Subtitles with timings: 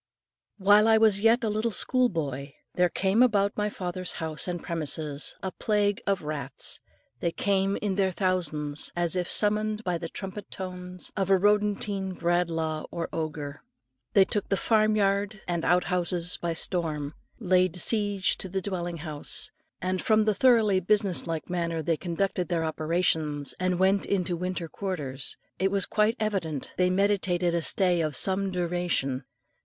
[0.57, 4.63] While I was yet a little school boy, there came about my father's house and
[4.63, 6.79] premises a plague of rats.
[7.19, 12.15] They came in their thousands, as if summoned by the trumpet tones of a rodentine
[12.17, 13.61] Bradlaugh or Odger.
[14.13, 19.51] They took the farm yard and outhouses by storm, laid siege to the dwelling house,
[19.83, 24.67] and, from the thoroughly business like manner they conducted their operations, and went into winter
[24.67, 29.25] quarters, it was quite evident they meditated a stay of some duration.